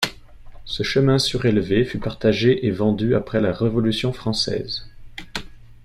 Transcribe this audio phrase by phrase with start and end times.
[0.65, 4.87] Ce chemin surélevé fut partagé et vendu après la Révolution française.